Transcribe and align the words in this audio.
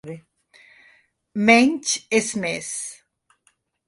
Menys 1.49 1.91
es 2.21 2.31
més. 2.47 2.71